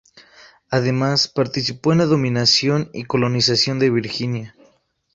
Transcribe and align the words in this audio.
Además 0.71 1.27
participó 1.27 1.91
en 1.91 1.99
la 1.99 2.05
dominación 2.07 2.89
y 2.91 3.03
colonización 3.03 3.77
de 3.77 3.91
Virginia. 3.91 4.55